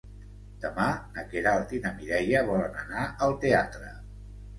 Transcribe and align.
Demà 0.61 0.85
na 1.17 1.25
Queralt 1.33 1.75
i 1.79 1.81
na 1.83 1.91
Mireia 1.97 2.41
volen 2.47 2.79
anar 2.85 3.05
al 3.27 3.37
teatre. 3.45 3.93